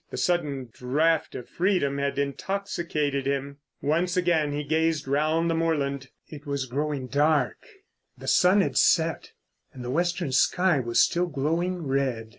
The 0.09 0.17
sudden 0.17 0.69
draught 0.73 1.35
of 1.35 1.47
freedom 1.47 1.99
had 1.99 2.17
intoxicated 2.17 3.27
him. 3.27 3.57
Once 3.83 4.17
again 4.17 4.51
he 4.51 4.63
gazed 4.63 5.07
round 5.07 5.47
the 5.47 5.53
moorland. 5.53 6.09
It 6.27 6.47
was 6.47 6.65
growing 6.65 7.05
dark, 7.05 7.59
the 8.17 8.27
sun 8.27 8.61
had 8.61 8.77
set, 8.79 9.33
and 9.71 9.85
the 9.85 9.91
western 9.91 10.31
sky 10.31 10.79
was 10.79 10.99
still 10.99 11.27
glowing 11.27 11.85
red. 11.85 12.29